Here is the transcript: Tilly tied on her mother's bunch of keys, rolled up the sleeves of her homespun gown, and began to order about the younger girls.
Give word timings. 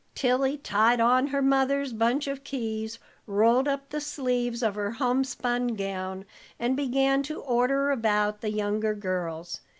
Tilly 0.15 0.57
tied 0.57 0.99
on 0.99 1.27
her 1.27 1.43
mother's 1.43 1.93
bunch 1.93 2.25
of 2.25 2.43
keys, 2.43 2.97
rolled 3.27 3.67
up 3.67 3.91
the 3.91 4.01
sleeves 4.01 4.63
of 4.63 4.73
her 4.73 4.93
homespun 4.93 5.75
gown, 5.75 6.25
and 6.59 6.75
began 6.75 7.21
to 7.21 7.39
order 7.39 7.91
about 7.91 8.41
the 8.41 8.49
younger 8.49 8.95
girls. 8.95 9.61